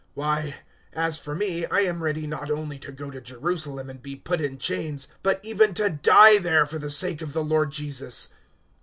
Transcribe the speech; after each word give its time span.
Why, 0.15 0.55
as 0.93 1.19
for 1.19 1.35
me, 1.35 1.67
I 1.67 1.81
am 1.81 2.01
ready 2.01 2.25
not 2.25 2.49
only 2.49 2.79
to 2.79 2.91
go 2.91 3.11
to 3.11 3.21
Jerusalem 3.21 3.87
and 3.87 4.01
be 4.01 4.15
put 4.15 4.41
in 4.41 4.57
chains, 4.57 5.07
but 5.21 5.39
even 5.43 5.75
to 5.75 5.91
die 5.91 6.39
there 6.39 6.65
for 6.65 6.79
the 6.79 6.89
sake 6.89 7.21
of 7.21 7.33
the 7.33 7.43
Lord 7.43 7.69
Jesus." 7.69 8.29